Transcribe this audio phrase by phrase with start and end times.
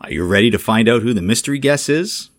[0.00, 2.30] Are you ready to find out who the mystery guest is?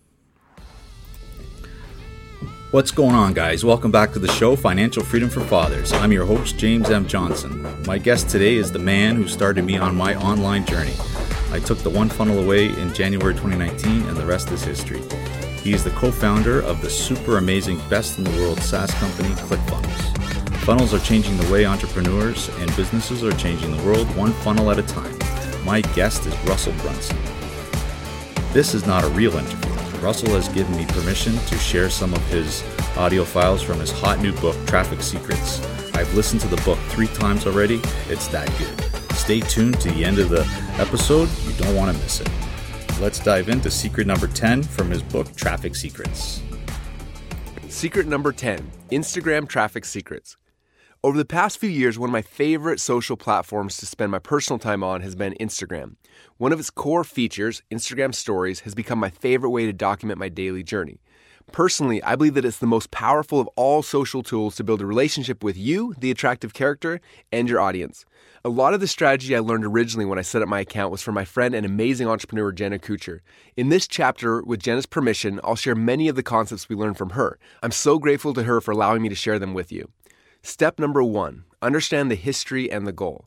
[2.70, 3.66] What's going on, guys?
[3.66, 5.92] Welcome back to the show, Financial Freedom for Fathers.
[5.92, 7.06] I'm your host, James M.
[7.06, 7.84] Johnson.
[7.84, 10.94] My guest today is the man who started me on my online journey.
[11.50, 15.02] I took the one funnel away in January 2019, and the rest is history.
[15.62, 19.34] He is the co founder of the super amazing, best in the world SaaS company,
[19.34, 20.56] ClickFunnels.
[20.60, 24.78] Funnels are changing the way entrepreneurs and businesses are changing the world one funnel at
[24.78, 25.18] a time.
[25.62, 27.18] My guest is Russell Brunson.
[28.52, 30.00] This is not a real interview.
[30.00, 32.64] Russell has given me permission to share some of his
[32.96, 35.64] audio files from his hot new book, Traffic Secrets.
[35.94, 37.80] I've listened to the book three times already.
[38.08, 39.14] It's that good.
[39.14, 40.40] Stay tuned to the end of the
[40.78, 41.28] episode.
[41.46, 42.28] You don't want to miss it.
[43.00, 46.42] Let's dive into secret number 10 from his book, Traffic Secrets.
[47.68, 50.36] Secret number 10 Instagram Traffic Secrets.
[51.02, 54.58] Over the past few years, one of my favorite social platforms to spend my personal
[54.58, 55.94] time on has been Instagram.
[56.36, 60.28] One of its core features, Instagram Stories, has become my favorite way to document my
[60.28, 61.00] daily journey.
[61.52, 64.86] Personally, I believe that it's the most powerful of all social tools to build a
[64.86, 67.00] relationship with you, the attractive character,
[67.32, 68.04] and your audience.
[68.44, 71.00] A lot of the strategy I learned originally when I set up my account was
[71.00, 73.20] from my friend and amazing entrepreneur Jenna Kutcher.
[73.56, 77.10] In this chapter, with Jenna's permission, I'll share many of the concepts we learned from
[77.10, 77.38] her.
[77.62, 79.88] I'm so grateful to her for allowing me to share them with you.
[80.42, 83.26] Step number one understand the history and the goal.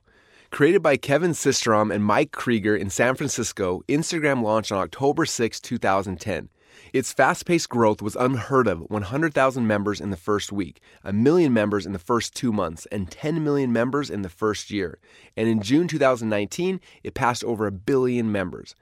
[0.49, 5.59] Created by Kevin Systrom and Mike Krieger in San Francisco, Instagram launched on October 6,
[5.59, 6.49] 2010.
[6.91, 11.53] Its fast paced growth was unheard of 100,000 members in the first week, a million
[11.53, 14.97] members in the first two months, and 10 million members in the first year.
[15.37, 18.75] And in June 2019, it passed over a billion members.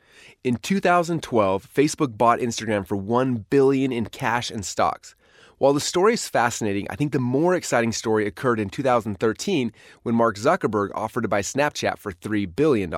[0.43, 5.15] In 2012, Facebook bought Instagram for 1 billion in cash and stocks.
[5.61, 10.15] While the story is fascinating, I think the more exciting story occurred in 2013 when
[10.15, 12.91] Mark Zuckerberg offered to buy Snapchat for $3 billion.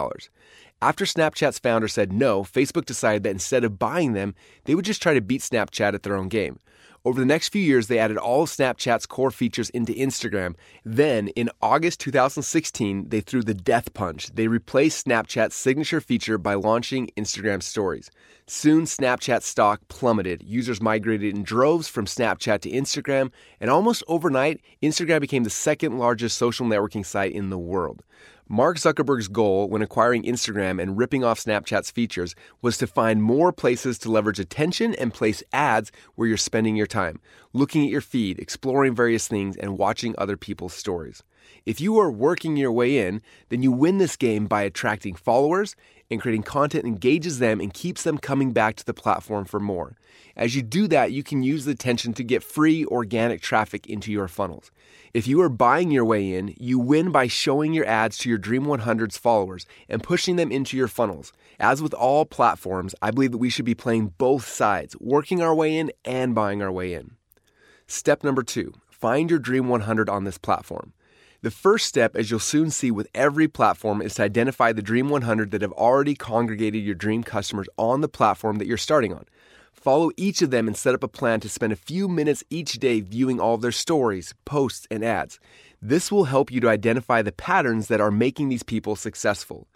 [0.81, 5.01] After Snapchat's founder said no, Facebook decided that instead of buying them, they would just
[5.01, 6.57] try to beat Snapchat at their own game.
[7.05, 10.55] Over the next few years, they added all of Snapchat's core features into Instagram.
[10.85, 14.33] Then, in August 2016, they threw the death punch.
[14.33, 18.09] They replaced Snapchat's signature feature by launching Instagram Stories.
[18.47, 20.43] Soon, Snapchat stock plummeted.
[20.43, 25.97] Users migrated in droves from Snapchat to Instagram, and almost overnight, Instagram became the second
[25.97, 28.01] largest social networking site in the world.
[28.53, 33.51] Mark Zuckerberg's goal when acquiring Instagram and ripping off Snapchat's features was to find more
[33.51, 37.19] places to leverage attention and place ads where you're spending your time,
[37.51, 41.23] looking at your feed, exploring various things, and watching other people's stories.
[41.65, 45.75] If you are working your way in, then you win this game by attracting followers
[46.13, 49.97] and creating content engages them and keeps them coming back to the platform for more.
[50.35, 54.11] As you do that, you can use the attention to get free organic traffic into
[54.11, 54.71] your funnels.
[55.13, 58.39] If you are buying your way in, you win by showing your ads to your
[58.39, 61.33] Dream 100's followers and pushing them into your funnels.
[61.59, 65.53] As with all platforms, I believe that we should be playing both sides, working our
[65.53, 67.11] way in and buying our way in.
[67.85, 70.93] Step number two find your Dream 100 on this platform.
[71.43, 75.09] The first step, as you'll soon see with every platform, is to identify the Dream
[75.09, 79.25] 100 that have already congregated your dream customers on the platform that you're starting on.
[79.73, 82.75] Follow each of them and set up a plan to spend a few minutes each
[82.75, 85.37] day viewing all of their stories, posts, and ads.
[85.81, 89.67] This will help you to identify the patterns that are making these people successful.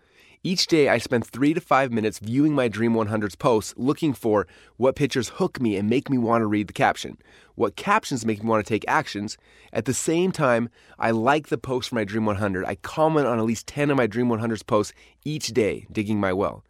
[0.43, 4.45] Each day, I spend three to five minutes viewing my Dream 100's posts, looking for
[4.77, 7.17] what pictures hook me and make me want to read the caption,
[7.55, 9.35] what captions make me want to take actions.
[9.73, 12.65] At the same time, I like the posts for my Dream 100.
[12.65, 14.93] I comment on at least 10 of my Dream 100's posts
[15.25, 16.63] each day, digging my well.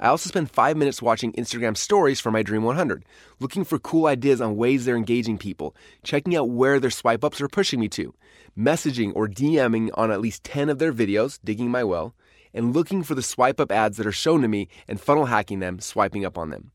[0.00, 3.04] I also spend five minutes watching Instagram stories for my Dream 100,
[3.38, 7.40] looking for cool ideas on ways they're engaging people, checking out where their swipe ups
[7.40, 8.12] are pushing me to,
[8.58, 12.12] messaging or DMing on at least 10 of their videos, digging my well,
[12.54, 15.58] and looking for the swipe up ads that are shown to me and funnel hacking
[15.58, 16.70] them, swiping up on them.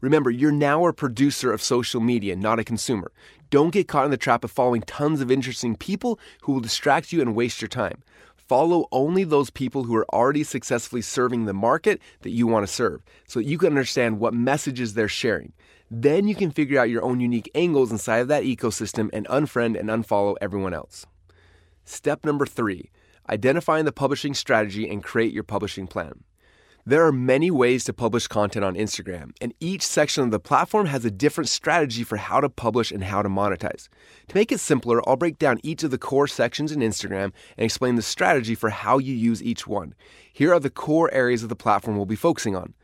[0.00, 3.12] Remember, you're now a producer of social media, not a consumer.
[3.50, 7.12] Don't get caught in the trap of following tons of interesting people who will distract
[7.12, 8.02] you and waste your time.
[8.36, 12.72] Follow only those people who are already successfully serving the market that you want to
[12.72, 15.52] serve so that you can understand what messages they're sharing.
[15.90, 19.78] Then you can figure out your own unique angles inside of that ecosystem and unfriend
[19.78, 21.06] and unfollow everyone else.
[21.84, 22.90] Step number three
[23.30, 26.24] identifying the publishing strategy and create your publishing plan.
[26.86, 30.86] There are many ways to publish content on Instagram, and each section of the platform
[30.86, 33.88] has a different strategy for how to publish and how to monetize.
[34.28, 37.64] To make it simpler, I'll break down each of the core sections in Instagram and
[37.64, 39.94] explain the strategy for how you use each one.
[40.32, 42.74] Here are the core areas of the platform we'll be focusing on.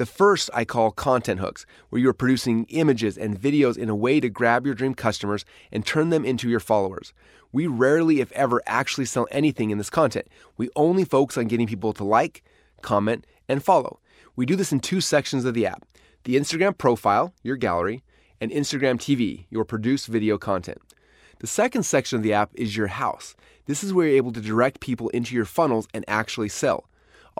[0.00, 4.18] The first I call content hooks, where you're producing images and videos in a way
[4.18, 7.12] to grab your dream customers and turn them into your followers.
[7.52, 10.26] We rarely, if ever, actually sell anything in this content.
[10.56, 12.42] We only focus on getting people to like,
[12.80, 14.00] comment, and follow.
[14.36, 15.84] We do this in two sections of the app
[16.24, 18.02] the Instagram profile, your gallery,
[18.40, 20.78] and Instagram TV, your produced video content.
[21.40, 23.36] The second section of the app is your house.
[23.66, 26.86] This is where you're able to direct people into your funnels and actually sell.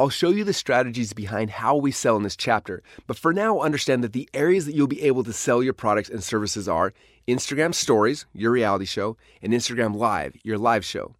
[0.01, 3.61] I'll show you the strategies behind how we sell in this chapter, but for now,
[3.61, 6.95] understand that the areas that you'll be able to sell your products and services are
[7.29, 11.17] Instagram Stories, your reality show, and Instagram Live, your live show.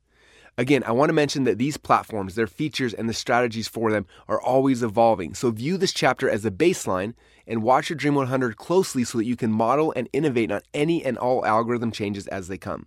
[0.57, 4.07] Again, I want to mention that these platforms, their features, and the strategies for them
[4.29, 5.35] are always evolving.
[5.35, 7.13] So view this chapter as a baseline
[7.47, 11.05] and watch your Dream 100 closely so that you can model and innovate on any
[11.05, 12.87] and all algorithm changes as they come.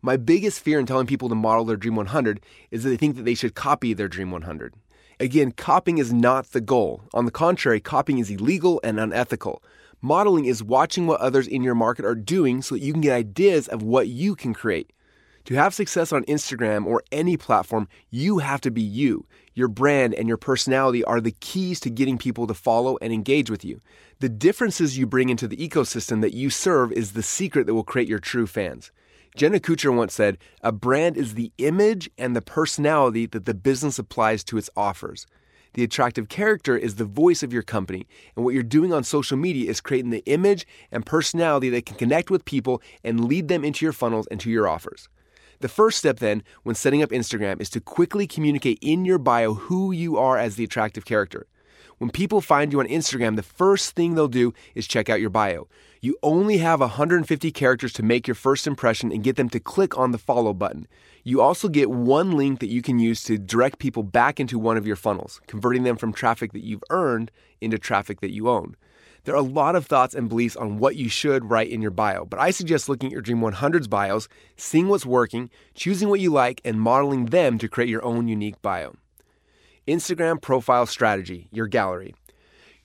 [0.00, 2.38] My biggest fear in telling people to model their Dream 100
[2.70, 4.74] is that they think that they should copy their Dream 100.
[5.18, 7.02] Again, copying is not the goal.
[7.14, 9.62] On the contrary, copying is illegal and unethical.
[10.02, 13.14] Modeling is watching what others in your market are doing so that you can get
[13.14, 14.92] ideas of what you can create.
[15.46, 19.26] To have success on Instagram or any platform, you have to be you.
[19.54, 23.48] Your brand and your personality are the keys to getting people to follow and engage
[23.48, 23.80] with you.
[24.18, 27.84] The differences you bring into the ecosystem that you serve is the secret that will
[27.84, 28.90] create your true fans.
[29.36, 33.98] Jenna Kutcher once said, A brand is the image and the personality that the business
[33.98, 35.26] applies to its offers.
[35.74, 39.36] The attractive character is the voice of your company, and what you're doing on social
[39.36, 43.62] media is creating the image and personality that can connect with people and lead them
[43.62, 45.06] into your funnels and to your offers.
[45.60, 49.52] The first step, then, when setting up Instagram is to quickly communicate in your bio
[49.52, 51.46] who you are as the attractive character.
[51.98, 55.30] When people find you on Instagram, the first thing they'll do is check out your
[55.30, 55.68] bio.
[56.06, 59.98] You only have 150 characters to make your first impression and get them to click
[59.98, 60.86] on the follow button.
[61.24, 64.76] You also get one link that you can use to direct people back into one
[64.76, 68.76] of your funnels, converting them from traffic that you've earned into traffic that you own.
[69.24, 71.90] There are a lot of thoughts and beliefs on what you should write in your
[71.90, 76.20] bio, but I suggest looking at your Dream 100's bios, seeing what's working, choosing what
[76.20, 78.94] you like, and modeling them to create your own unique bio.
[79.88, 82.14] Instagram profile strategy, your gallery.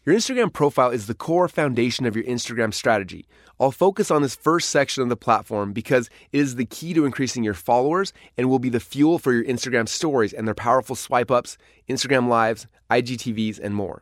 [0.04, 3.28] Your Instagram profile is the core foundation of your Instagram strategy.
[3.60, 7.06] I'll focus on this first section of the platform because it is the key to
[7.06, 10.96] increasing your followers and will be the fuel for your Instagram stories and their powerful
[10.96, 11.56] swipe ups,
[11.88, 14.02] Instagram lives, IGTVs, and more.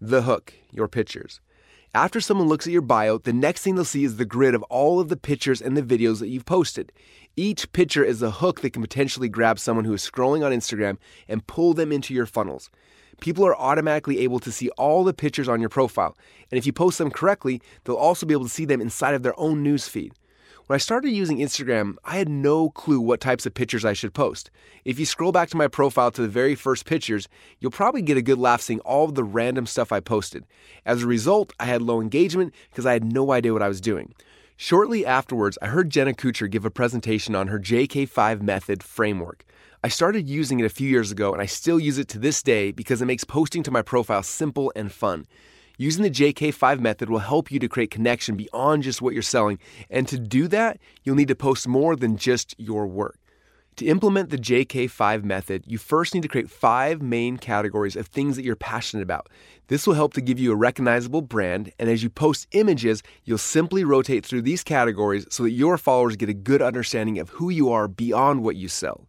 [0.00, 1.40] The hook, your pictures.
[1.92, 4.62] After someone looks at your bio, the next thing they'll see is the grid of
[4.70, 6.92] all of the pictures and the videos that you've posted.
[7.34, 10.98] Each picture is a hook that can potentially grab someone who is scrolling on Instagram
[11.26, 12.70] and pull them into your funnels.
[13.20, 16.16] People are automatically able to see all the pictures on your profile,
[16.50, 19.22] and if you post them correctly, they'll also be able to see them inside of
[19.22, 20.12] their own newsfeed.
[20.66, 24.14] When I started using Instagram, I had no clue what types of pictures I should
[24.14, 24.50] post.
[24.84, 27.28] If you scroll back to my profile to the very first pictures,
[27.58, 30.46] you'll probably get a good laugh seeing all the random stuff I posted.
[30.86, 33.80] As a result, I had low engagement because I had no idea what I was
[33.80, 34.14] doing.
[34.56, 39.44] Shortly afterwards, I heard Jenna Kutcher give a presentation on her JK5 method framework.
[39.84, 42.40] I started using it a few years ago and I still use it to this
[42.40, 45.26] day because it makes posting to my profile simple and fun.
[45.76, 49.58] Using the JK5 method will help you to create connection beyond just what you're selling.
[49.90, 53.18] And to do that, you'll need to post more than just your work.
[53.76, 58.36] To implement the JK5 method, you first need to create five main categories of things
[58.36, 59.30] that you're passionate about.
[59.66, 63.38] This will help to give you a recognizable brand, and as you post images, you'll
[63.38, 67.50] simply rotate through these categories so that your followers get a good understanding of who
[67.50, 69.08] you are beyond what you sell.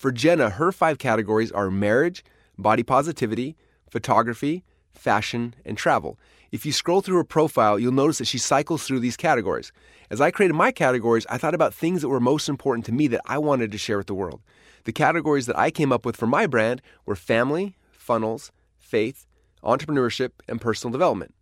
[0.00, 2.24] For Jenna, her five categories are marriage,
[2.56, 3.54] body positivity,
[3.90, 4.64] photography,
[4.94, 6.18] fashion, and travel.
[6.50, 9.72] If you scroll through her profile, you'll notice that she cycles through these categories.
[10.08, 13.08] As I created my categories, I thought about things that were most important to me
[13.08, 14.40] that I wanted to share with the world.
[14.84, 19.26] The categories that I came up with for my brand were family, funnels, faith,
[19.62, 21.34] entrepreneurship, and personal development.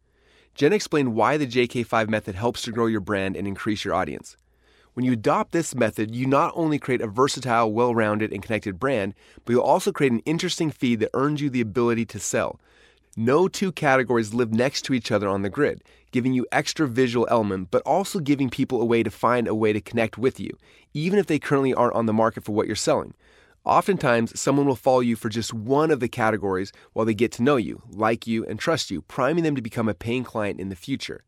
[0.57, 4.37] Jen explained why the JK5 method helps to grow your brand and increase your audience.
[4.99, 8.81] When you adopt this method, you not only create a versatile, well rounded, and connected
[8.81, 9.15] brand,
[9.45, 12.59] but you'll also create an interesting feed that earns you the ability to sell.
[13.17, 17.29] No two categories live next to each other on the grid, giving you extra visual
[17.31, 20.51] element, but also giving people a way to find a way to connect with you,
[20.95, 23.15] even if they currently aren't on the market for what you're selling.
[23.65, 27.45] Oftentimes, someone will follow you for just one of the categories while they get to
[27.45, 30.71] know you, like you, and trust you, priming them to become a paying client in
[30.71, 31.23] the future.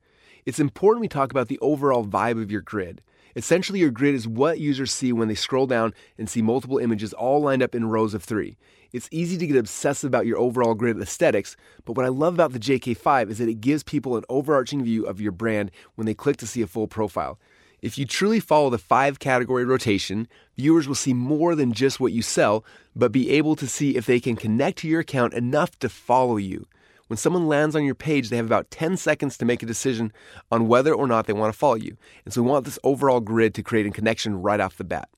[0.44, 3.00] It's important we talk about the overall vibe of your grid.
[3.36, 7.12] Essentially, your grid is what users see when they scroll down and see multiple images
[7.12, 8.56] all lined up in rows of three.
[8.92, 12.52] It's easy to get obsessive about your overall grid aesthetics, but what I love about
[12.52, 16.14] the JK5 is that it gives people an overarching view of your brand when they
[16.14, 17.38] click to see a full profile.
[17.82, 22.12] If you truly follow the five category rotation, viewers will see more than just what
[22.12, 25.78] you sell, but be able to see if they can connect to your account enough
[25.78, 26.66] to follow you.
[27.10, 30.12] When someone lands on your page, they have about 10 seconds to make a decision
[30.52, 31.96] on whether or not they want to follow you.
[32.24, 35.08] And so we want this overall grid to create a connection right off the bat.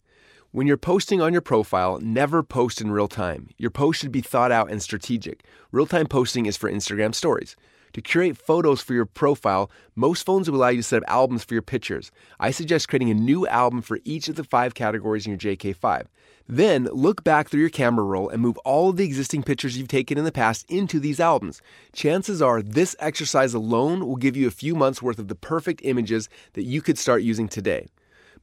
[0.52, 3.50] When you're posting on your profile, never post in real time.
[3.58, 5.44] Your post should be thought out and strategic.
[5.70, 7.56] Real time posting is for Instagram stories.
[7.92, 11.44] To curate photos for your profile, most phones will allow you to set up albums
[11.44, 12.10] for your pictures.
[12.40, 16.06] I suggest creating a new album for each of the five categories in your JK5.
[16.48, 19.88] Then look back through your camera roll and move all of the existing pictures you've
[19.88, 21.62] taken in the past into these albums.
[21.92, 25.80] Chances are this exercise alone will give you a few months worth of the perfect
[25.84, 27.86] images that you could start using today.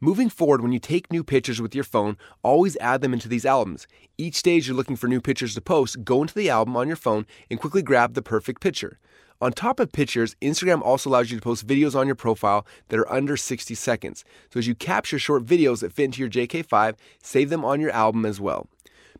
[0.01, 3.45] Moving forward, when you take new pictures with your phone, always add them into these
[3.45, 3.85] albums.
[4.17, 6.95] Each stage you're looking for new pictures to post, go into the album on your
[6.95, 8.97] phone and quickly grab the perfect picture.
[9.41, 12.99] On top of pictures, Instagram also allows you to post videos on your profile that
[12.99, 14.25] are under 60 seconds.
[14.51, 17.91] So as you capture short videos that fit into your JK5, save them on your
[17.91, 18.67] album as well.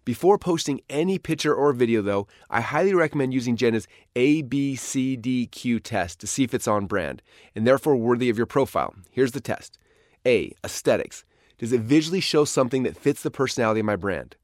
[0.04, 6.28] Before posting any picture or video, though, I highly recommend using Jenna's ABCDQ test to
[6.28, 7.22] see if it's on brand
[7.56, 8.94] and therefore worthy of your profile.
[9.12, 9.78] Here's the test.
[10.26, 10.54] A.
[10.66, 11.24] Aesthetics.
[11.60, 14.36] Does it visually show something that fits the personality of my brand?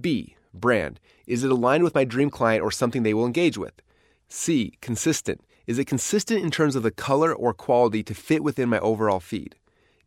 [0.00, 0.36] B.
[0.54, 1.00] Brand.
[1.26, 3.82] Is it aligned with my dream client or something they will engage with?
[4.28, 4.74] C.
[4.80, 5.40] Consistent.
[5.66, 9.20] Is it consistent in terms of the color or quality to fit within my overall
[9.20, 9.56] feed?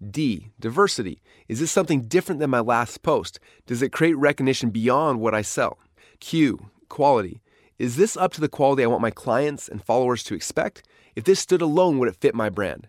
[0.08, 0.52] D.
[0.60, 1.22] Diversity.
[1.48, 3.40] Is this something different than my last post?
[3.66, 5.78] Does it create recognition beyond what I sell?
[6.20, 6.70] Q.
[6.88, 7.42] Quality.
[7.78, 10.84] Is this up to the quality I want my clients and followers to expect?
[11.16, 12.88] If this stood alone, would it fit my brand?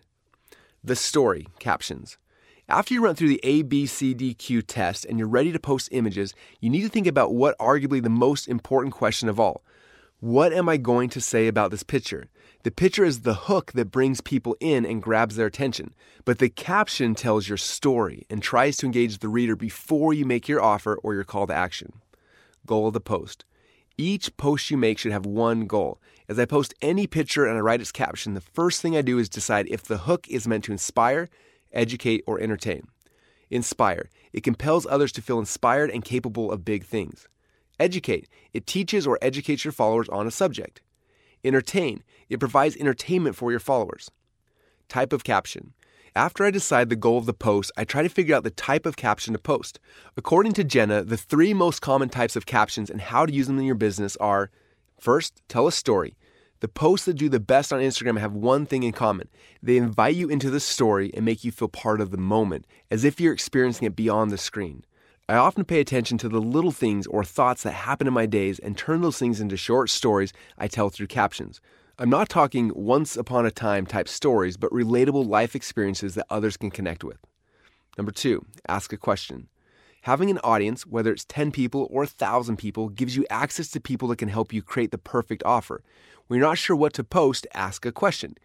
[0.83, 2.17] The story captions.
[2.67, 6.81] After you run through the ABCDQ test and you're ready to post images, you need
[6.81, 9.63] to think about what arguably the most important question of all.
[10.21, 12.27] What am I going to say about this picture?
[12.61, 16.47] The picture is the hook that brings people in and grabs their attention, but the
[16.47, 20.99] caption tells your story and tries to engage the reader before you make your offer
[21.01, 21.93] or your call to action.
[22.67, 23.45] Goal of the post.
[23.97, 25.99] Each post you make should have one goal.
[26.29, 29.17] As I post any picture and I write its caption, the first thing I do
[29.17, 31.29] is decide if the hook is meant to inspire,
[31.73, 32.87] educate, or entertain.
[33.49, 34.11] Inspire.
[34.33, 37.27] It compels others to feel inspired and capable of big things.
[37.81, 38.29] Educate.
[38.53, 40.81] It teaches or educates your followers on a subject.
[41.43, 42.03] Entertain.
[42.29, 44.11] It provides entertainment for your followers.
[44.87, 45.73] Type of caption.
[46.15, 48.85] After I decide the goal of the post, I try to figure out the type
[48.85, 49.79] of caption to post.
[50.15, 53.57] According to Jenna, the three most common types of captions and how to use them
[53.57, 54.51] in your business are
[54.99, 56.15] first, tell a story.
[56.59, 59.27] The posts that do the best on Instagram have one thing in common.
[59.63, 63.03] They invite you into the story and make you feel part of the moment, as
[63.03, 64.85] if you're experiencing it beyond the screen.
[65.29, 68.59] I often pay attention to the little things or thoughts that happen in my days
[68.59, 71.61] and turn those things into short stories I tell through captions.
[71.97, 76.57] I'm not talking once upon a time type stories, but relatable life experiences that others
[76.57, 77.19] can connect with.
[77.97, 79.47] Number two, ask a question.
[80.05, 84.07] Having an audience, whether it's 10 people or 1,000 people, gives you access to people
[84.07, 85.83] that can help you create the perfect offer.
[86.25, 88.35] When you're not sure what to post, ask a question.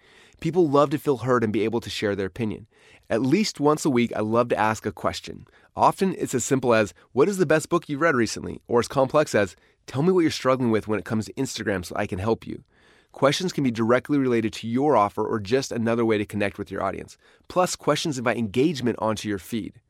[0.40, 2.66] People love to feel heard and be able to share their opinion.
[3.08, 5.46] At least once a week, I love to ask a question.
[5.74, 8.60] Often it's as simple as, What is the best book you've read recently?
[8.68, 11.86] Or as complex as, Tell me what you're struggling with when it comes to Instagram
[11.86, 12.64] so I can help you.
[13.12, 16.70] Questions can be directly related to your offer or just another way to connect with
[16.70, 17.16] your audience.
[17.48, 19.80] Plus, questions invite engagement onto your feed.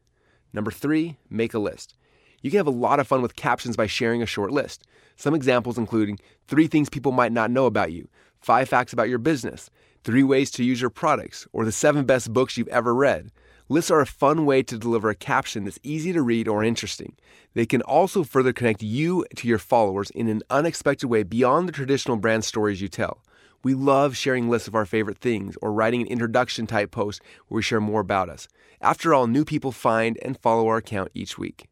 [0.57, 1.95] Number three, make a list.
[2.41, 4.85] You can have a lot of fun with captions by sharing a short list.
[5.15, 8.09] Some examples including three things people might not know about you,
[8.41, 9.69] five facts about your business,
[10.03, 13.33] three ways to use your products, or the seven best books you've ever read.
[13.69, 17.17] Lists are a fun way to deliver a caption that's easy to read or interesting.
[17.53, 21.73] They can also further connect you to your followers in an unexpected way beyond the
[21.73, 23.23] traditional brand stories you tell.
[23.63, 27.57] We love sharing lists of our favorite things or writing an introduction type post where
[27.57, 28.49] we share more about us.
[28.81, 31.67] After all, new people find and follow our account each week.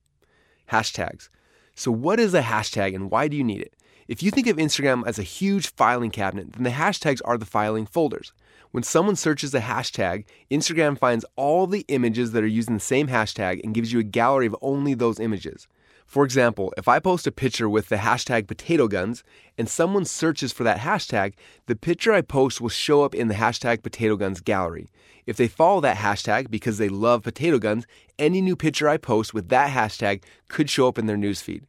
[0.71, 1.29] Hashtags.
[1.75, 3.75] So, what is a hashtag and why do you need it?
[4.07, 7.47] If you think of Instagram as a huge filing cabinet, then the hashtags are the
[7.47, 8.33] filing folders.
[8.71, 13.09] When someone searches a hashtag, Instagram finds all the images that are using the same
[13.09, 15.69] hashtag and gives you a gallery of only those images.
[16.07, 19.25] For example, if I post a picture with the hashtag potato guns
[19.59, 21.35] and someone searches for that hashtag,
[21.67, 24.89] the picture I post will show up in the hashtag potato guns gallery.
[25.27, 27.87] If they follow that hashtag because they love potato guns,
[28.19, 31.63] any new picture I post with that hashtag could show up in their newsfeed.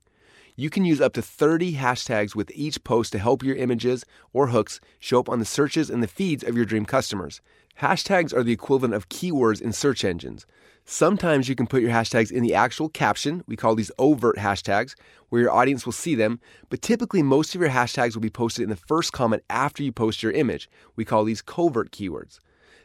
[0.58, 4.48] You can use up to 30 hashtags with each post to help your images or
[4.48, 7.42] hooks show up on the searches and the feeds of your dream customers.
[7.82, 10.46] Hashtags are the equivalent of keywords in search engines.
[10.88, 13.44] Sometimes you can put your hashtags in the actual caption.
[13.48, 14.94] We call these overt hashtags,
[15.30, 16.40] where your audience will see them.
[16.70, 19.92] But typically, most of your hashtags will be posted in the first comment after you
[19.92, 20.70] post your image.
[20.96, 22.38] We call these covert keywords.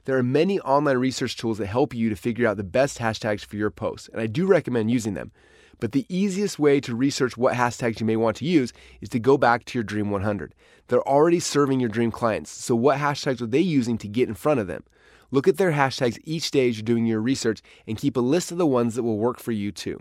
[0.07, 3.45] There are many online research tools that help you to figure out the best hashtags
[3.45, 5.31] for your posts, and I do recommend using them.
[5.79, 9.19] But the easiest way to research what hashtags you may want to use is to
[9.19, 10.55] go back to your Dream 100.
[10.89, 14.35] They're already serving your dream clients, so what hashtags are they using to get in
[14.35, 14.85] front of them?
[15.31, 18.51] Look at their hashtags each day as you're doing your research and keep a list
[18.51, 20.01] of the ones that will work for you too.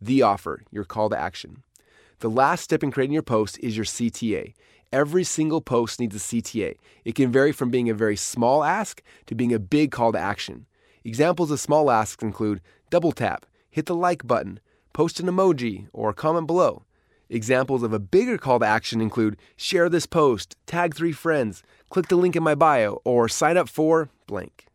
[0.00, 1.62] the offer, your call to action.
[2.18, 4.54] The last step in creating your post is your CTA.
[4.92, 6.74] Every single post needs a CTA.
[7.04, 10.18] It can vary from being a very small ask to being a big call to
[10.18, 10.66] action.
[11.04, 14.60] Examples of small asks include double tap, hit the like button,
[14.92, 16.84] post an emoji, or comment below.
[17.30, 21.62] Examples of a bigger call to action include share this post, tag three friends,
[21.92, 24.66] click the link in my bio, or sign up for blank.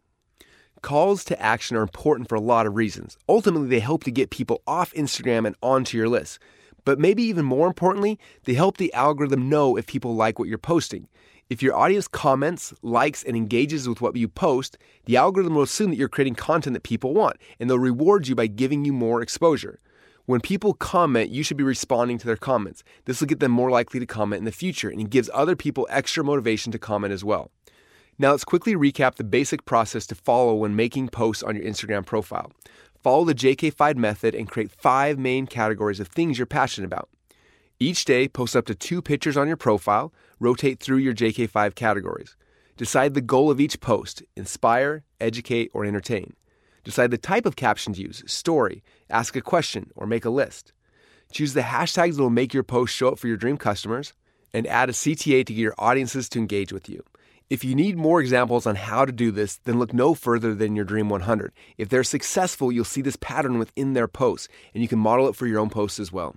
[0.84, 3.18] Calls to action are important for a lot of reasons.
[3.28, 6.38] Ultimately, they help to get people off Instagram and onto your list.
[6.86, 10.60] But maybe even more importantly, they help the algorithm know if people like what you're
[10.60, 11.08] posting.
[11.50, 15.90] If your audience comments, likes, and engages with what you post, the algorithm will assume
[15.90, 19.24] that you're creating content that people want, and they'll reward you by giving you more
[19.24, 19.80] exposure.
[20.28, 22.84] When people comment, you should be responding to their comments.
[23.06, 25.56] This will get them more likely to comment in the future, and it gives other
[25.56, 27.50] people extra motivation to comment as well.
[28.20, 32.06] Now, let's quickly recap the basic process to follow when making posts on your Instagram
[32.06, 32.52] profile.
[33.02, 37.08] Follow the JK5 method and create five main categories of things you're passionate about.
[37.80, 42.36] Each day, post up to two pictures on your profile, rotate through your JK5 categories.
[42.76, 46.34] Decide the goal of each post inspire, educate, or entertain.
[46.84, 50.74] Decide the type of caption to use story, ask a question, or make a list.
[51.32, 54.14] Choose the hashtags that will make your post show up for your dream customers,
[54.54, 57.04] and add a CTA to get your audiences to engage with you.
[57.50, 60.76] If you need more examples on how to do this, then look no further than
[60.76, 61.54] your Dream 100.
[61.78, 65.36] If they're successful, you'll see this pattern within their posts, and you can model it
[65.36, 66.36] for your own posts as well.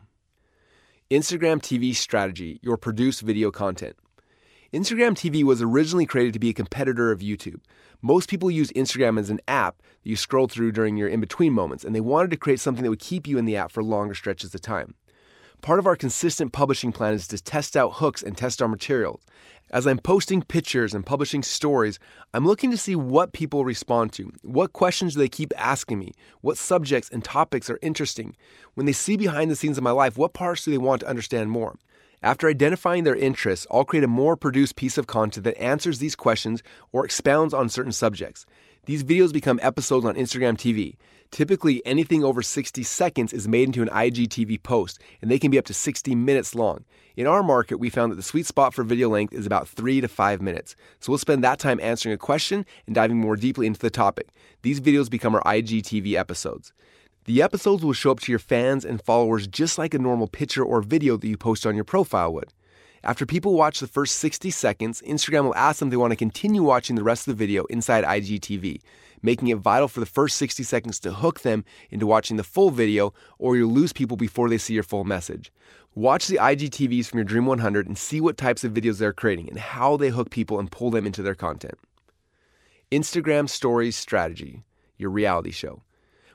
[1.11, 3.97] Instagram TV strategy, your produced video content.
[4.73, 7.59] Instagram TV was originally created to be a competitor of YouTube.
[8.03, 11.53] Most people use Instagram as an app that you scroll through during your in between
[11.53, 13.83] moments, and they wanted to create something that would keep you in the app for
[13.83, 14.95] longer stretches of time.
[15.61, 19.27] Part of our consistent publishing plan is to test out hooks and test our materials.
[19.73, 21.99] As I'm posting pictures and publishing stories,
[22.33, 24.33] I'm looking to see what people respond to.
[24.43, 26.12] What questions do they keep asking me?
[26.43, 28.37] What subjects and topics are interesting?
[28.75, 31.09] When they see behind the scenes of my life, what parts do they want to
[31.09, 31.77] understand more?
[32.23, 36.15] After identifying their interests, I'll create a more produced piece of content that answers these
[36.15, 36.62] questions
[36.93, 38.45] or expounds on certain subjects.
[38.85, 40.97] These videos become episodes on Instagram TV.
[41.31, 45.59] Typically, anything over 60 seconds is made into an IGTV post, and they can be
[45.59, 46.85] up to 60 minutes long.
[47.16, 50.03] In our market, we found that the sweet spot for video length is about 3
[50.03, 50.77] to 5 minutes.
[50.99, 54.29] So we'll spend that time answering a question and diving more deeply into the topic.
[54.61, 56.75] These videos become our IGTV episodes.
[57.26, 60.64] The episodes will show up to your fans and followers just like a normal picture
[60.64, 62.52] or video that you post on your profile would.
[63.04, 66.16] After people watch the first 60 seconds, Instagram will ask them if they want to
[66.16, 68.80] continue watching the rest of the video inside IGTV,
[69.22, 72.70] making it vital for the first 60 seconds to hook them into watching the full
[72.70, 75.52] video, or you'll lose people before they see your full message.
[75.94, 79.48] Watch the IGTVs from your Dream 100 and see what types of videos they're creating
[79.48, 81.78] and how they hook people and pull them into their content.
[82.90, 84.62] Instagram Stories Strategy,
[84.96, 85.83] your reality show.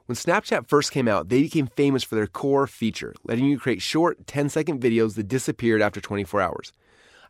[0.07, 3.81] When Snapchat first came out, they became famous for their core feature, letting you create
[3.81, 6.73] short 10 second videos that disappeared after 24 hours.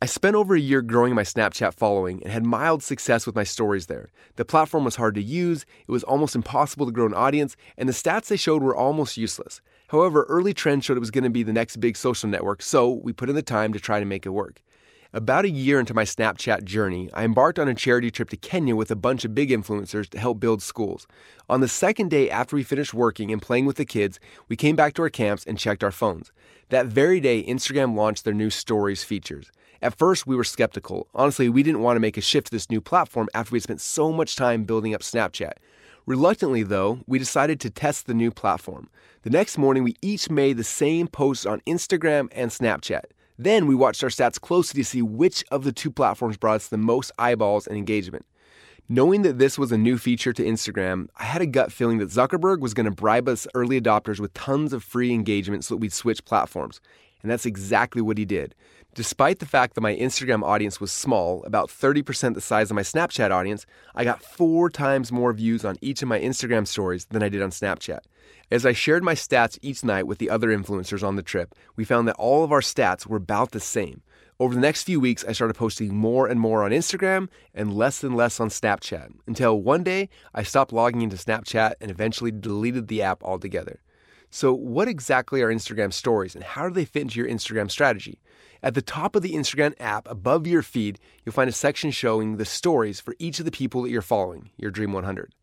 [0.02, 3.46] I spent over a year growing my Snapchat following and had mild success with my
[3.46, 4.10] stories there.
[4.36, 7.88] The platform was hard to use, it was almost impossible to grow an audience, and
[7.88, 9.62] the stats they showed were almost useless.
[9.88, 12.90] However, early trends showed it was going to be the next big social network, so
[12.90, 14.62] we put in the time to try to make it work.
[15.16, 18.76] About a year into my Snapchat journey, I embarked on a charity trip to Kenya
[18.76, 21.08] with a bunch of big influencers to help build schools.
[21.50, 24.76] On the second day after we finished working and playing with the kids, we came
[24.76, 26.34] back to our camps and checked our phones.
[26.68, 29.54] That very day, Instagram launched their new Stories features.
[29.82, 31.08] At first, we were skeptical.
[31.16, 33.64] Honestly, we didn't want to make a shift to this new platform after we had
[33.64, 35.54] spent so much time building up Snapchat.
[36.06, 38.90] Reluctantly, though, we decided to test the new platform.
[39.22, 43.06] The next morning, we each made the same posts on Instagram and Snapchat.
[43.38, 46.68] Then we watched our stats closely to see which of the two platforms brought us
[46.68, 48.26] the most eyeballs and engagement.
[48.88, 52.10] Knowing that this was a new feature to Instagram, I had a gut feeling that
[52.10, 55.80] Zuckerberg was going to bribe us early adopters with tons of free engagement so that
[55.80, 56.80] we'd switch platforms.
[57.24, 58.54] And that's exactly what he did.
[58.96, 62.82] Despite the fact that my Instagram audience was small, about 30% the size of my
[62.82, 67.22] Snapchat audience, I got four times more views on each of my Instagram stories than
[67.22, 68.00] I did on Snapchat.
[68.50, 71.84] As I shared my stats each night with the other influencers on the trip, we
[71.84, 74.02] found that all of our stats were about the same.
[74.40, 78.02] Over the next few weeks, I started posting more and more on Instagram and less
[78.02, 82.88] and less on Snapchat until one day I stopped logging into Snapchat and eventually deleted
[82.88, 83.82] the app altogether.
[84.30, 88.20] So, what exactly are Instagram stories and how do they fit into your Instagram strategy?
[88.62, 92.38] At the top of the Instagram app, above your feed, you'll find a section showing
[92.38, 95.34] the stories for each of the people that you're following, your Dream 100.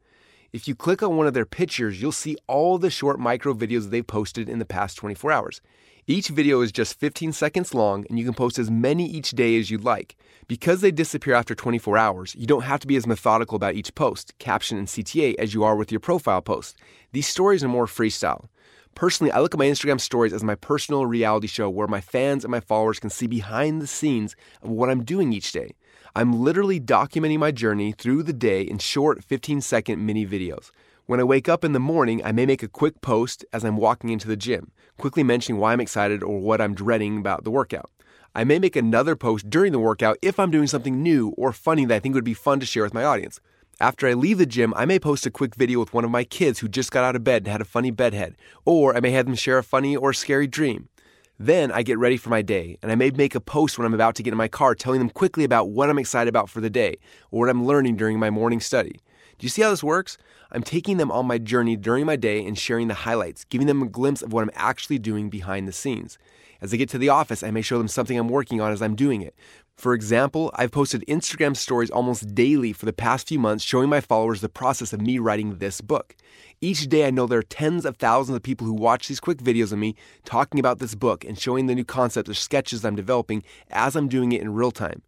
[0.52, 3.88] If you click on one of their pictures, you'll see all the short micro videos
[3.88, 5.60] they've posted in the past 24 hours.
[6.06, 9.56] Each video is just 15 seconds long, and you can post as many each day
[9.58, 10.16] as you'd like.
[10.48, 13.94] Because they disappear after 24 hours, you don't have to be as methodical about each
[13.94, 16.76] post, caption, and CTA as you are with your profile post.
[17.12, 18.48] These stories are more freestyle.
[18.94, 22.44] Personally, I look at my Instagram stories as my personal reality show where my fans
[22.44, 25.72] and my followers can see behind the scenes of what I'm doing each day.
[26.14, 30.70] I'm literally documenting my journey through the day in short 15 second mini videos.
[31.06, 33.76] When I wake up in the morning, I may make a quick post as I'm
[33.76, 37.50] walking into the gym, quickly mentioning why I'm excited or what I'm dreading about the
[37.50, 37.90] workout.
[38.34, 41.86] I may make another post during the workout if I'm doing something new or funny
[41.86, 43.40] that I think would be fun to share with my audience.
[43.82, 46.22] After I leave the gym, I may post a quick video with one of my
[46.22, 49.10] kids who just got out of bed and had a funny bedhead, or I may
[49.10, 50.88] have them share a funny or scary dream.
[51.36, 53.92] Then I get ready for my day, and I may make a post when I'm
[53.92, 56.60] about to get in my car telling them quickly about what I'm excited about for
[56.60, 56.98] the day
[57.32, 59.00] or what I'm learning during my morning study.
[59.40, 60.16] Do you see how this works?
[60.52, 63.82] I'm taking them on my journey during my day and sharing the highlights, giving them
[63.82, 66.18] a glimpse of what I'm actually doing behind the scenes.
[66.60, 68.80] As I get to the office, I may show them something I'm working on as
[68.80, 69.34] I'm doing it.
[69.76, 74.00] For example, I've posted Instagram stories almost daily for the past few months showing my
[74.00, 76.14] followers the process of me writing this book.
[76.60, 79.38] Each day, I know there are tens of thousands of people who watch these quick
[79.38, 82.94] videos of me talking about this book and showing the new concepts or sketches I'm
[82.94, 85.02] developing as I'm doing it in real time.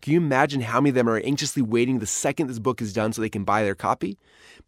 [0.00, 2.92] Can you imagine how many of them are anxiously waiting the second this book is
[2.92, 4.16] done so they can buy their copy?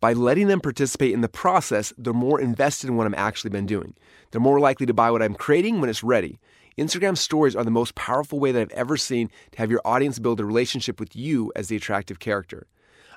[0.01, 3.67] By letting them participate in the process, they're more invested in what I'm actually been
[3.67, 3.95] doing.
[4.31, 6.41] They're more likely to buy what I'm creating when it's ready.
[6.79, 10.19] Instagram stories are the most powerful way that I've ever seen to have your audience
[10.19, 12.67] build a relationship with you as the attractive character.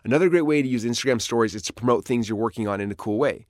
[0.03, 2.91] Another great way to use Instagram stories is to promote things you're working on in
[2.91, 3.45] a cool way.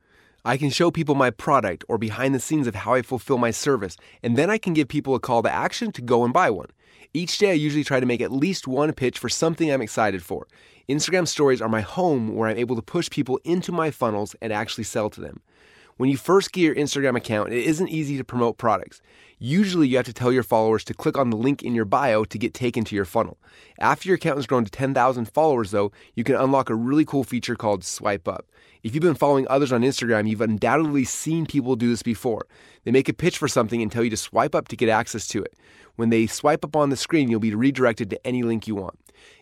[0.46, 3.52] I can show people my product or behind the scenes of how I fulfill my
[3.52, 6.50] service, and then I can give people a call to action to go and buy
[6.50, 6.70] one.
[7.14, 10.22] Each day, I usually try to make at least one pitch for something I'm excited
[10.22, 10.48] for.
[10.90, 14.52] Instagram stories are my home where I'm able to push people into my funnels and
[14.52, 15.42] actually sell to them.
[15.98, 19.02] When you first get your Instagram account, it isn't easy to promote products.
[19.38, 22.24] Usually, you have to tell your followers to click on the link in your bio
[22.24, 23.38] to get taken to your funnel.
[23.80, 27.24] After your account has grown to 10,000 followers, though, you can unlock a really cool
[27.24, 28.46] feature called Swipe Up.
[28.82, 32.48] If you've been following others on Instagram, you've undoubtedly seen people do this before.
[32.84, 35.28] They make a pitch for something and tell you to swipe up to get access
[35.30, 35.54] to it.
[35.96, 38.98] When they swipe up on the screen, you'll be redirected to any link you want.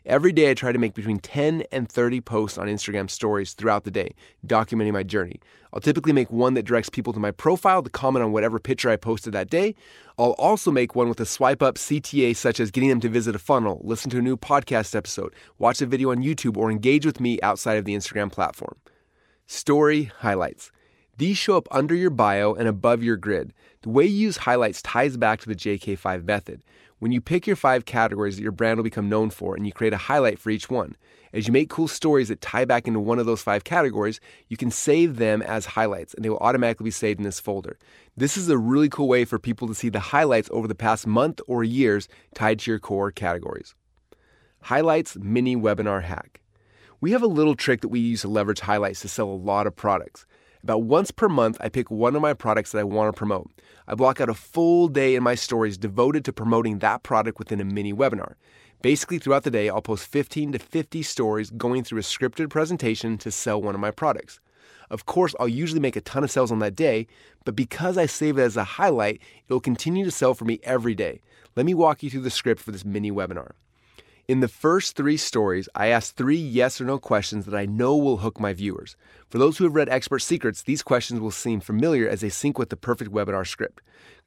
[0.05, 3.83] Every day, I try to make between 10 and 30 posts on Instagram stories throughout
[3.83, 4.15] the day,
[4.45, 5.39] documenting my journey.
[5.73, 8.89] I'll typically make one that directs people to my profile to comment on whatever picture
[8.89, 9.75] I posted that day.
[10.17, 13.35] I'll also make one with a swipe up CTA, such as getting them to visit
[13.35, 17.05] a funnel, listen to a new podcast episode, watch a video on YouTube, or engage
[17.05, 18.75] with me outside of the Instagram platform.
[19.45, 20.71] Story highlights.
[21.17, 23.53] These show up under your bio and above your grid.
[23.81, 26.63] The way you use highlights ties back to the JK5 method.
[27.01, 29.73] When you pick your five categories that your brand will become known for and you
[29.73, 30.95] create a highlight for each one,
[31.33, 34.55] as you make cool stories that tie back into one of those five categories, you
[34.55, 37.79] can save them as highlights and they will automatically be saved in this folder.
[38.15, 41.07] This is a really cool way for people to see the highlights over the past
[41.07, 43.73] month or years tied to your core categories.
[44.61, 46.39] Highlights Mini Webinar Hack.
[46.99, 49.65] We have a little trick that we use to leverage highlights to sell a lot
[49.65, 50.27] of products.
[50.63, 53.49] About once per month, I pick one of my products that I want to promote.
[53.87, 57.59] I block out a full day in my stories devoted to promoting that product within
[57.59, 58.35] a mini webinar.
[58.83, 63.17] Basically, throughout the day, I'll post 15 to 50 stories going through a scripted presentation
[63.19, 64.39] to sell one of my products.
[64.91, 67.07] Of course, I'll usually make a ton of sales on that day,
[67.43, 70.93] but because I save it as a highlight, it'll continue to sell for me every
[70.93, 71.21] day.
[71.55, 73.53] Let me walk you through the script for this mini webinar.
[74.31, 77.97] In the first three stories, I ask three yes or no questions that I know
[77.97, 78.95] will hook my viewers.
[79.27, 82.57] For those who have read Expert Secrets, these questions will seem familiar as they sync
[82.57, 83.81] with the perfect webinar script.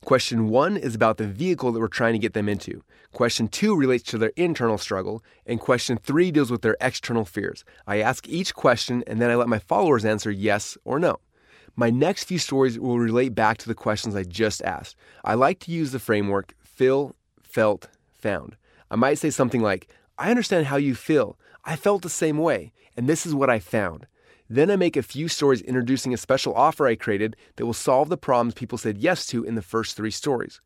[0.04, 2.84] Question one is about the vehicle that we're trying to get them into.
[3.14, 5.24] Question two relates to their internal struggle.
[5.46, 7.64] And question three deals with their external fears.
[7.86, 11.20] I ask each question and then I let my followers answer yes or no.
[11.76, 14.96] My next few stories will relate back to the questions I just asked.
[15.24, 18.58] I like to use the framework feel, felt, found.
[18.94, 21.36] I might say something like, I understand how you feel.
[21.64, 24.06] I felt the same way, and this is what I found.
[24.48, 28.08] Then I make a few stories introducing a special offer I created that will solve
[28.08, 30.60] the problems people said yes to in the first three stories.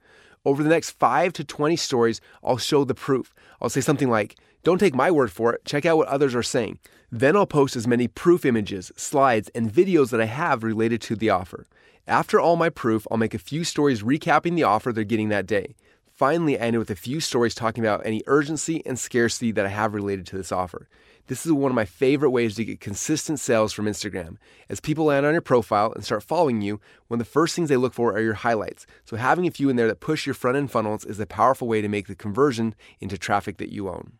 [0.44, 3.34] Over the next 5 to 20 stories, I'll show the proof.
[3.62, 6.42] I'll say something like, Don't take my word for it, check out what others are
[6.42, 6.80] saying.
[7.10, 11.16] Then I'll post as many proof images, slides, and videos that I have related to
[11.16, 11.66] the offer.
[12.06, 15.46] After all my proof, I'll make a few stories recapping the offer they're getting that
[15.46, 15.76] day.
[16.18, 19.68] Finally, I ended with a few stories talking about any urgency and scarcity that I
[19.68, 20.88] have related to this offer.
[21.28, 24.36] This is one of my favorite ways to get consistent sales from Instagram.
[24.68, 27.68] As people land on your profile and start following you, one of the first things
[27.68, 28.84] they look for are your highlights.
[29.04, 31.68] So having a few in there that push your front end funnels is a powerful
[31.68, 34.14] way to make the conversion into traffic that you own.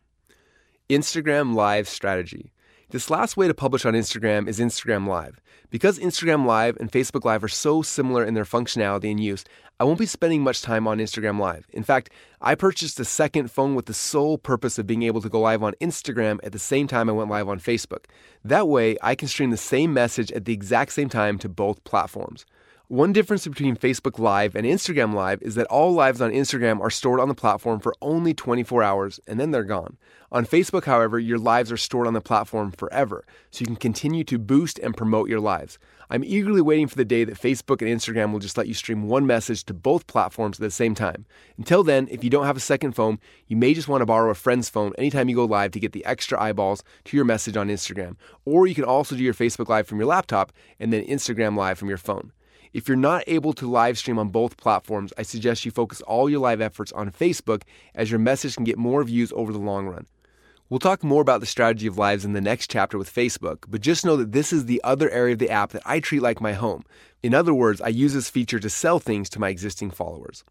[0.89, 2.53] Instagram Live Strategy.
[2.91, 5.39] This last way to publish on Instagram is Instagram Live.
[5.69, 9.45] Because Instagram Live and Facebook Live are so similar in their functionality and use,
[9.79, 11.67] I won't be spending much time on Instagram Live.
[11.71, 12.09] In fact,
[12.41, 15.61] I purchased a second phone with the sole purpose of being able to go live
[15.61, 18.05] on Instagram at the same time I went live on Facebook.
[18.43, 21.83] That way, I can stream the same message at the exact same time to both
[21.83, 22.43] platforms.
[22.89, 26.89] One difference between Facebook Live and Instagram Live is that all lives on Instagram are
[26.89, 29.97] stored on the platform for only 24 hours and then they're gone.
[30.31, 34.23] On Facebook, however, your lives are stored on the platform forever, so you can continue
[34.23, 35.77] to boost and promote your lives.
[36.09, 39.07] I'm eagerly waiting for the day that Facebook and Instagram will just let you stream
[39.07, 41.27] one message to both platforms at the same time.
[41.59, 44.31] Until then, if you don't have a second phone, you may just want to borrow
[44.31, 47.55] a friend's phone anytime you go live to get the extra eyeballs to your message
[47.55, 48.15] on Instagram.
[48.45, 51.77] Or you can also do your Facebook Live from your laptop and then Instagram Live
[51.77, 52.31] from your phone.
[52.71, 56.29] If you're not able to live stream on both platforms, I suggest you focus all
[56.29, 57.63] your live efforts on Facebook
[57.95, 60.05] as your message can get more views over the long run.
[60.69, 63.81] We'll talk more about the strategy of lives in the next chapter with Facebook, but
[63.81, 66.41] just know that this is the other area of the app that I treat like
[66.41, 66.83] my home.
[67.23, 70.43] In other words, I use this feature to sell things to my existing followers.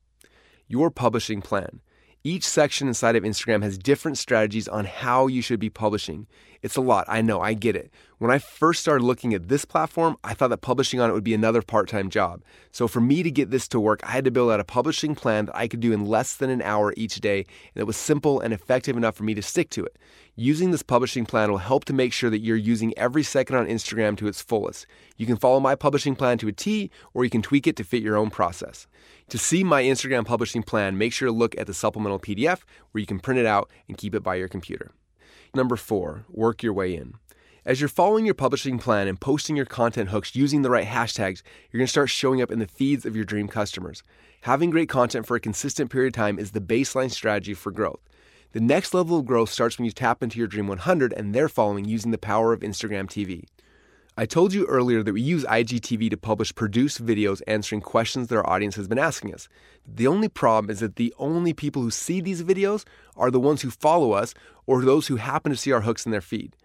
[0.66, 1.80] Your publishing plan.
[2.24, 6.26] Each section inside of Instagram has different strategies on how you should be publishing.
[6.62, 7.90] It's a lot, I know, I get it.
[8.18, 11.22] When I first started looking at this platform, I thought that publishing on it would
[11.22, 12.42] be another part time job.
[12.72, 15.14] So for me to get this to work, I had to build out a publishing
[15.14, 17.96] plan that I could do in less than an hour each day, and it was
[17.96, 19.96] simple and effective enough for me to stick to it.
[20.34, 23.66] Using this publishing plan will help to make sure that you're using every second on
[23.66, 24.86] Instagram to its fullest.
[25.16, 27.84] You can follow my publishing plan to a T, or you can tweak it to
[27.84, 28.88] fit your own process.
[29.28, 33.00] To see my Instagram publishing plan, make sure to look at the supplemental PDF where
[33.00, 34.90] you can print it out and keep it by your computer.
[35.54, 37.14] Number four, work your way in.
[37.64, 41.42] As you're following your publishing plan and posting your content hooks using the right hashtags,
[41.70, 44.02] you're going to start showing up in the feeds of your dream customers.
[44.42, 48.00] Having great content for a consistent period of time is the baseline strategy for growth.
[48.52, 51.48] The next level of growth starts when you tap into your Dream 100 and their
[51.50, 53.44] following using the power of Instagram TV.
[54.18, 58.36] I told you earlier that we use IGTV to publish produced videos answering questions that
[58.36, 59.48] our audience has been asking us.
[59.86, 62.84] The only problem is that the only people who see these videos
[63.16, 64.34] are the ones who follow us
[64.66, 66.56] or those who happen to see our hooks in their feed.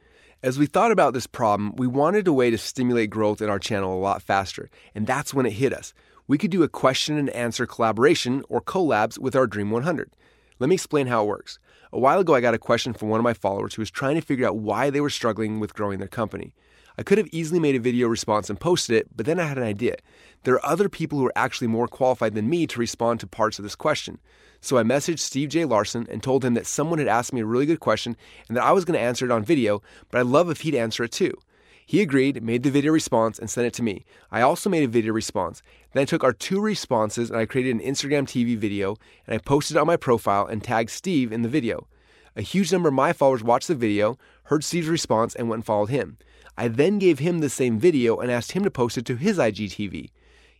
[0.42, 3.60] As we thought about this problem, we wanted a way to stimulate growth in our
[3.60, 5.94] channel a lot faster, and that's when it hit us.
[6.28, 10.10] We could do a question and answer collaboration or collabs with our Dream 100.
[10.58, 11.60] Let me explain how it works.
[11.92, 14.16] A while ago, I got a question from one of my followers who was trying
[14.16, 16.56] to figure out why they were struggling with growing their company.
[16.98, 19.58] I could have easily made a video response and posted it, but then I had
[19.58, 19.96] an idea.
[20.44, 23.58] There are other people who are actually more qualified than me to respond to parts
[23.58, 24.20] of this question.
[24.62, 25.66] So I messaged Steve J.
[25.66, 28.16] Larsen and told him that someone had asked me a really good question
[28.48, 30.76] and that I was going to answer it on video, but I'd love if he'd
[30.76, 31.34] answer it too.
[31.86, 34.06] He agreed, made the video response, and sent it to me.
[34.32, 35.62] I also made a video response.
[35.92, 38.96] Then I took our two responses and I created an Instagram TV video
[39.28, 41.88] and I posted it on my profile and tagged Steve in the video.
[42.36, 45.66] A huge number of my followers watched the video, heard Steve's response, and went and
[45.66, 46.18] followed him.
[46.58, 49.38] I then gave him the same video and asked him to post it to his
[49.38, 50.10] IGTV.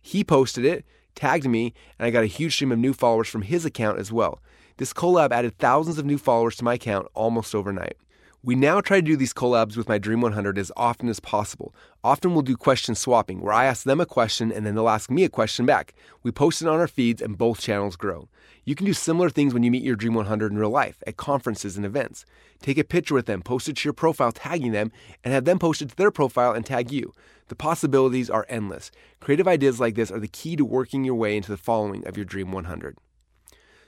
[0.02, 3.42] He posted it, tagged me, and I got a huge stream of new followers from
[3.42, 4.40] his account as well.
[4.76, 7.96] This collab added thousands of new followers to my account almost overnight.
[8.42, 11.74] We now try to do these collabs with my Dream 100 as often as possible.
[12.02, 15.10] Often we'll do question swapping, where I ask them a question and then they'll ask
[15.10, 15.94] me a question back.
[16.22, 18.28] We post it on our feeds and both channels grow.
[18.64, 21.18] You can do similar things when you meet your Dream 100 in real life, at
[21.18, 22.24] conferences and events.
[22.62, 24.90] Take a picture with them, post it to your profile tagging them,
[25.22, 27.12] and have them post it to their profile and tag you.
[27.48, 28.90] The possibilities are endless.
[29.20, 32.16] Creative ideas like this are the key to working your way into the following of
[32.16, 32.96] your Dream 100.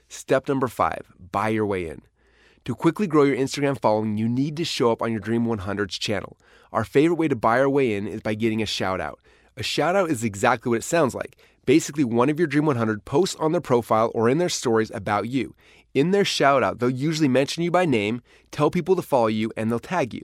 [0.09, 2.03] Step number five buy your way in.
[2.65, 5.97] To quickly grow your Instagram following, you need to show up on your Dream 100's
[5.97, 6.37] channel.
[6.71, 9.19] Our favorite way to buy our way in is by getting a shout out.
[9.55, 11.37] A shout out is exactly what it sounds like.
[11.67, 15.27] Basically, one of your Dream 100 posts on their profile or in their stories about
[15.27, 15.53] you.
[15.93, 19.51] In their shout out, they'll usually mention you by name, tell people to follow you,
[19.57, 20.23] and they'll tag you.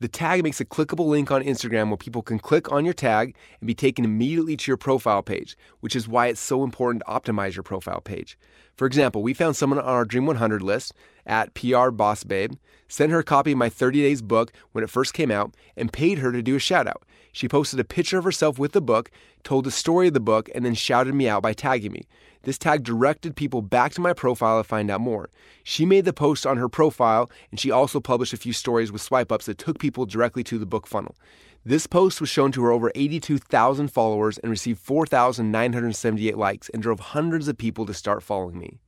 [0.00, 3.36] The tag makes a clickable link on Instagram where people can click on your tag
[3.60, 7.12] and be taken immediately to your profile page, which is why it's so important to
[7.12, 8.38] optimize your profile page.
[8.76, 10.94] For example, we found someone on our Dream 100 list
[11.26, 12.54] at PR Boss Babe,
[12.88, 15.92] sent her a copy of my 30 Days book when it first came out, and
[15.92, 17.04] paid her to do a shout out.
[17.32, 19.10] She posted a picture of herself with the book,
[19.44, 22.06] told the story of the book, and then shouted me out by tagging me.
[22.42, 25.28] This tag directed people back to my profile to find out more.
[25.62, 29.02] She made the post on her profile, and she also published a few stories with
[29.02, 31.16] swipe ups that took people directly to the book funnel.
[31.64, 37.00] This post was shown to her over 82,000 followers and received 4,978 likes and drove
[37.00, 38.78] hundreds of people to start following me.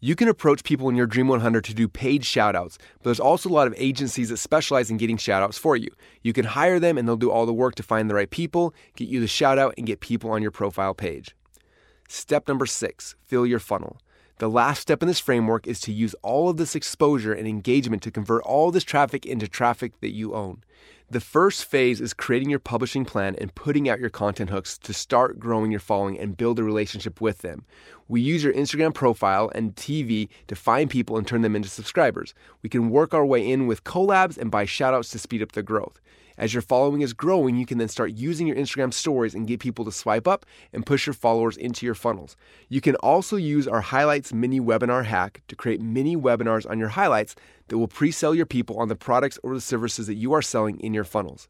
[0.00, 3.48] You can approach people in your Dream 100 to do paid shoutouts, but there's also
[3.48, 5.90] a lot of agencies that specialize in getting shoutouts for you.
[6.22, 8.74] You can hire them and they'll do all the work to find the right people,
[8.96, 11.34] get you the shoutout, and get people on your profile page.
[12.10, 13.98] Step number six fill your funnel.
[14.38, 18.02] The last step in this framework is to use all of this exposure and engagement
[18.04, 20.62] to convert all this traffic into traffic that you own.
[21.10, 24.94] The first phase is creating your publishing plan and putting out your content hooks to
[24.94, 27.64] start growing your following and build a relationship with them.
[28.08, 32.32] We use your Instagram profile and TV to find people and turn them into subscribers.
[32.62, 35.62] We can work our way in with collabs and buy shoutouts to speed up the
[35.62, 36.00] growth.
[36.38, 39.58] As your following is growing, you can then start using your Instagram stories and get
[39.58, 42.36] people to swipe up and push your followers into your funnels.
[42.68, 46.90] You can also use our highlights mini webinar hack to create mini webinars on your
[46.90, 47.34] highlights
[47.66, 50.40] that will pre sell your people on the products or the services that you are
[50.40, 51.48] selling in your funnels.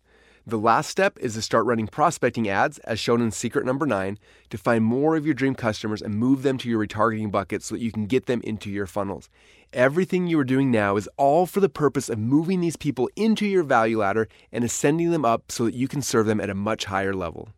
[0.49, 4.19] The last step is to start running prospecting ads, as shown in secret number nine,
[4.49, 7.75] to find more of your dream customers and move them to your retargeting bucket so
[7.75, 9.29] that you can get them into your funnels.
[9.75, 13.45] Everything you are doing now is all for the purpose of moving these people into
[13.45, 16.55] your value ladder and ascending them up so that you can serve them at a
[16.55, 17.51] much higher level.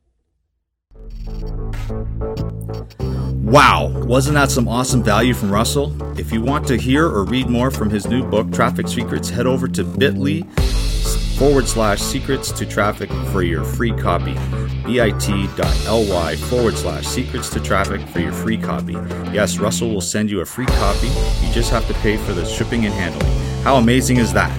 [3.44, 5.94] Wow, wasn't that some awesome value from Russell?
[6.18, 9.46] If you want to hear or read more from his new book, Traffic Secrets, head
[9.46, 10.42] over to bit.ly
[11.40, 14.34] forward slash secrets to traffic for your free copy.
[14.84, 18.92] bit.ly forward slash secrets to traffic for your free copy.
[19.32, 21.06] Yes, Russell will send you a free copy.
[21.06, 23.32] You just have to pay for the shipping and handling.
[23.62, 24.52] How amazing is that?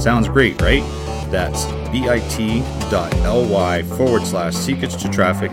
[0.00, 0.82] Sounds great, right?
[1.30, 5.52] That's bit.ly forward slash secrets to traffic.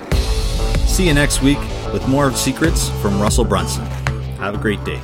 [0.87, 1.59] See you next week
[1.93, 3.85] with more of secrets from Russell Brunson.
[4.39, 4.99] Have a great day.